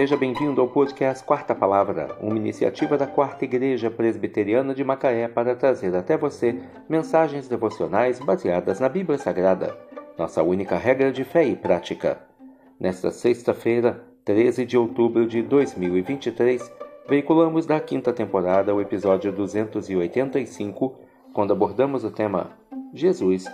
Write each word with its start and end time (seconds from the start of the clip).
Seja 0.00 0.16
bem-vindo 0.16 0.62
ao 0.62 0.66
podcast 0.66 1.22
Quarta 1.22 1.54
Palavra, 1.54 2.16
uma 2.22 2.34
iniciativa 2.34 2.96
da 2.96 3.06
Quarta 3.06 3.44
Igreja 3.44 3.90
Presbiteriana 3.90 4.74
de 4.74 4.82
Macaé 4.82 5.28
para 5.28 5.54
trazer 5.54 5.94
até 5.94 6.16
você 6.16 6.58
mensagens 6.88 7.46
devocionais 7.46 8.18
baseadas 8.18 8.80
na 8.80 8.88
Bíblia 8.88 9.18
Sagrada, 9.18 9.76
nossa 10.16 10.42
única 10.42 10.78
regra 10.78 11.12
de 11.12 11.22
fé 11.22 11.44
e 11.44 11.54
prática. 11.54 12.18
Nesta 12.80 13.10
sexta-feira, 13.10 14.02
13 14.24 14.64
de 14.64 14.78
outubro 14.78 15.26
de 15.26 15.42
2023, 15.42 16.72
veiculamos 17.06 17.66
da 17.66 17.78
quinta 17.78 18.10
temporada 18.10 18.74
o 18.74 18.80
episódio 18.80 19.30
285, 19.30 20.98
quando 21.34 21.52
abordamos 21.52 22.04
o 22.04 22.10
tema 22.10 22.52
Jesus, 22.94 23.44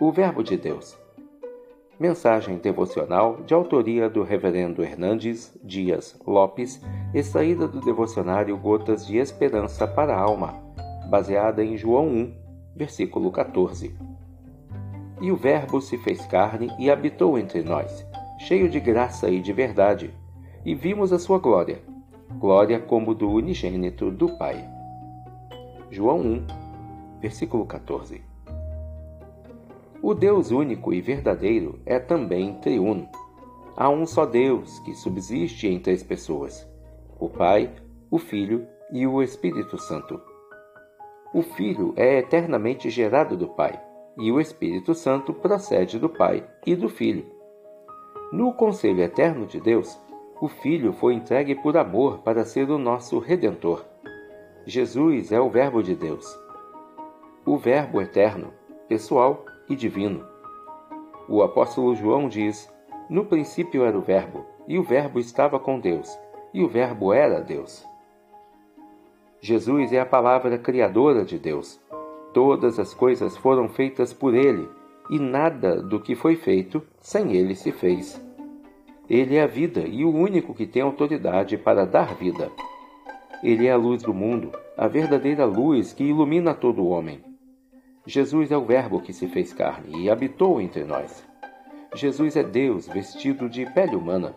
o 0.00 0.10
Verbo 0.10 0.42
de 0.42 0.56
Deus. 0.56 0.99
Mensagem 2.00 2.56
devocional 2.56 3.42
de 3.42 3.52
autoria 3.52 4.08
do 4.08 4.22
Reverendo 4.22 4.82
Hernandes 4.82 5.54
Dias 5.62 6.18
Lopes, 6.26 6.80
extraída 7.12 7.68
do 7.68 7.78
devocionário 7.78 8.56
Gotas 8.56 9.06
de 9.06 9.18
Esperança 9.18 9.86
para 9.86 10.16
a 10.16 10.18
Alma, 10.18 10.54
baseada 11.10 11.62
em 11.62 11.76
João 11.76 12.08
1, 12.08 12.34
versículo 12.74 13.30
14. 13.30 13.94
E 15.20 15.30
o 15.30 15.36
Verbo 15.36 15.82
se 15.82 15.98
fez 15.98 16.24
carne 16.24 16.72
e 16.78 16.90
habitou 16.90 17.38
entre 17.38 17.62
nós, 17.62 18.06
cheio 18.38 18.70
de 18.70 18.80
graça 18.80 19.28
e 19.28 19.38
de 19.38 19.52
verdade, 19.52 20.10
e 20.64 20.74
vimos 20.74 21.12
a 21.12 21.18
sua 21.18 21.38
glória, 21.38 21.82
glória 22.38 22.80
como 22.80 23.14
do 23.14 23.30
unigênito 23.30 24.10
do 24.10 24.38
Pai. 24.38 24.66
João 25.90 26.20
1, 26.20 26.46
versículo 27.20 27.66
14. 27.66 28.29
O 30.02 30.14
Deus 30.14 30.50
único 30.50 30.94
e 30.94 31.00
verdadeiro 31.00 31.78
é 31.84 31.98
também 31.98 32.54
triuno. 32.54 33.06
Há 33.76 33.90
um 33.90 34.06
só 34.06 34.24
Deus 34.24 34.78
que 34.80 34.94
subsiste 34.94 35.68
em 35.68 35.78
três 35.78 36.02
pessoas: 36.02 36.66
o 37.18 37.28
Pai, 37.28 37.70
o 38.10 38.18
Filho 38.18 38.66
e 38.90 39.06
o 39.06 39.22
Espírito 39.22 39.76
Santo. 39.76 40.18
O 41.34 41.42
Filho 41.42 41.92
é 41.96 42.18
eternamente 42.18 42.88
gerado 42.88 43.36
do 43.36 43.48
Pai, 43.48 43.78
e 44.16 44.32
o 44.32 44.40
Espírito 44.40 44.94
Santo 44.94 45.34
procede 45.34 45.98
do 45.98 46.08
Pai 46.08 46.48
e 46.66 46.74
do 46.74 46.88
Filho. 46.88 47.26
No 48.32 48.54
conselho 48.54 49.02
eterno 49.02 49.44
de 49.44 49.60
Deus, 49.60 50.00
o 50.40 50.48
Filho 50.48 50.94
foi 50.94 51.12
entregue 51.12 51.54
por 51.56 51.76
amor 51.76 52.20
para 52.20 52.46
ser 52.46 52.70
o 52.70 52.78
nosso 52.78 53.18
redentor. 53.18 53.84
Jesus 54.64 55.30
é 55.30 55.40
o 55.40 55.50
Verbo 55.50 55.82
de 55.82 55.94
Deus. 55.94 56.26
O 57.44 57.58
Verbo 57.58 58.00
eterno, 58.00 58.52
pessoal, 58.88 59.44
e 59.70 59.76
divino. 59.76 60.22
O 61.28 61.42
apóstolo 61.42 61.94
João 61.94 62.28
diz: 62.28 62.68
No 63.08 63.24
princípio 63.24 63.84
era 63.84 63.96
o 63.96 64.02
Verbo, 64.02 64.44
e 64.66 64.78
o 64.78 64.82
Verbo 64.82 65.18
estava 65.20 65.58
com 65.60 65.78
Deus, 65.78 66.18
e 66.52 66.62
o 66.62 66.68
Verbo 66.68 67.12
era 67.12 67.40
Deus. 67.40 67.86
Jesus 69.40 69.92
é 69.92 70.00
a 70.00 70.04
palavra 70.04 70.58
criadora 70.58 71.24
de 71.24 71.38
Deus. 71.38 71.80
Todas 72.34 72.78
as 72.78 72.92
coisas 72.92 73.36
foram 73.36 73.68
feitas 73.68 74.12
por 74.12 74.34
ele, 74.34 74.68
e 75.08 75.18
nada 75.18 75.80
do 75.80 76.00
que 76.00 76.14
foi 76.14 76.36
feito 76.36 76.82
sem 76.98 77.32
ele 77.34 77.54
se 77.54 77.72
fez. 77.72 78.20
Ele 79.08 79.36
é 79.36 79.42
a 79.42 79.46
vida 79.46 79.80
e 79.80 80.04
o 80.04 80.14
único 80.14 80.54
que 80.54 80.66
tem 80.66 80.82
autoridade 80.82 81.56
para 81.56 81.84
dar 81.84 82.14
vida. 82.14 82.50
Ele 83.42 83.66
é 83.66 83.72
a 83.72 83.76
luz 83.76 84.02
do 84.02 84.12
mundo, 84.12 84.52
a 84.76 84.86
verdadeira 84.86 85.44
luz 85.44 85.92
que 85.92 86.04
ilumina 86.04 86.54
todo 86.54 86.86
homem. 86.86 87.29
Jesus 88.06 88.50
é 88.50 88.56
o 88.56 88.64
Verbo 88.64 89.00
que 89.00 89.12
se 89.12 89.28
fez 89.28 89.52
carne 89.52 90.04
e 90.04 90.10
habitou 90.10 90.60
entre 90.60 90.84
nós. 90.84 91.22
Jesus 91.94 92.34
é 92.34 92.42
Deus 92.42 92.88
vestido 92.88 93.48
de 93.48 93.66
pele 93.72 93.94
humana. 93.94 94.34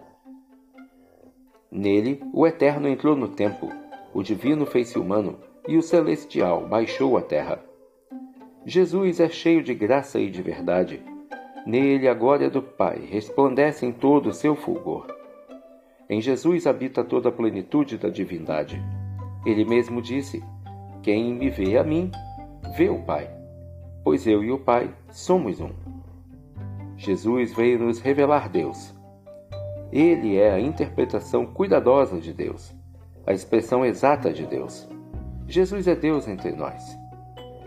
Nele, 1.72 2.22
o 2.34 2.46
Eterno 2.46 2.88
entrou 2.88 3.16
no 3.16 3.30
tempo, 3.30 3.72
o 4.14 4.22
Divino 4.22 4.66
fez-se 4.66 5.00
humano 5.00 5.40
e 5.68 5.78
o 5.78 5.82
Celestial 5.82 6.68
baixou 6.68 7.18
à 7.18 7.22
terra. 7.22 7.64
Jesus 8.66 9.20
é 9.20 9.30
cheio 9.30 9.64
de 9.64 9.74
graça 9.74 10.20
e 10.20 10.30
de 10.30 10.42
verdade. 10.42 11.02
Nele 11.66 12.08
a 12.10 12.14
glória 12.14 12.50
do 12.50 12.62
Pai 12.62 13.00
resplandece 13.10 13.86
em 13.86 13.94
todo 13.94 14.28
o 14.28 14.34
seu 14.34 14.56
fulgor. 14.56 15.08
Em 16.10 16.20
Jesus 16.20 16.68
habita 16.68 17.04
toda 17.04 17.30
a 17.30 17.32
plenitude 17.32 17.98
da 17.98 18.10
divindade. 18.10 18.82
Ele 19.46 19.64
mesmo 19.64 20.02
disse: 20.02 20.44
Quem 21.02 21.34
me 21.34 21.50
vê 21.50 21.78
a 21.78 21.84
mim, 21.84 22.12
vê 22.76 22.90
o 22.90 23.00
Pai 23.00 23.43
pois 24.04 24.28
eu 24.28 24.44
e 24.44 24.52
o 24.52 24.60
Pai 24.60 24.94
somos 25.10 25.60
um. 25.60 25.72
Jesus 26.98 27.54
veio 27.54 27.80
nos 27.80 28.00
revelar 28.00 28.50
Deus. 28.50 28.94
Ele 29.92 30.38
é 30.38 30.52
a 30.52 30.60
interpretação 30.60 31.46
cuidadosa 31.46 32.20
de 32.20 32.34
Deus, 32.34 32.74
a 33.26 33.34
expressão 33.34 33.86
exata 33.86 34.32
de 34.32 34.46
Deus. 34.46 34.88
Jesus 35.48 35.88
é 35.88 35.96
Deus 35.96 36.28
entre 36.28 36.52
nós. 36.52 36.98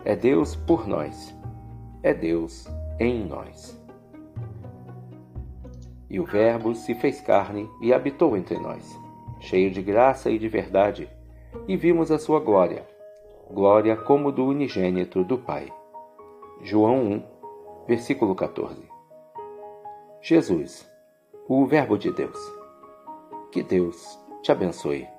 É 0.04 0.16
Deus 0.16 0.56
por 0.56 0.86
nós. 0.86 1.36
É 2.02 2.12
Deus 2.14 2.68
em 2.98 3.24
nós. 3.24 3.80
E 6.08 6.20
o 6.20 6.24
Verbo 6.24 6.74
se 6.74 6.94
fez 6.94 7.20
carne 7.20 7.68
e 7.82 7.92
habitou 7.92 8.36
entre 8.36 8.58
nós, 8.58 8.98
cheio 9.40 9.70
de 9.70 9.82
graça 9.82 10.30
e 10.30 10.38
de 10.38 10.48
verdade, 10.48 11.08
e 11.66 11.76
vimos 11.76 12.12
a 12.12 12.18
sua 12.18 12.38
glória, 12.38 12.86
glória 13.50 13.96
como 13.96 14.30
do 14.30 14.46
unigênito 14.46 15.24
do 15.24 15.36
Pai. 15.36 15.72
João 16.62 17.12
1, 17.12 17.22
versículo 17.86 18.34
14. 18.34 18.82
Jesus, 20.20 20.90
o 21.48 21.66
Verbo 21.66 21.98
de 21.98 22.10
Deus. 22.10 22.38
Que 23.52 23.62
Deus 23.62 24.18
te 24.42 24.50
abençoe. 24.50 25.15